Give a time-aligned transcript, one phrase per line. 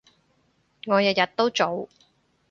[0.87, 1.87] 我日日都做